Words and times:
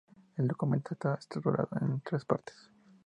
El 0.35 0.47
documental 0.47 0.89
está 0.93 1.13
estructurado 1.13 1.69
en 1.79 2.01
tres 2.01 2.25
partes. 2.25 2.55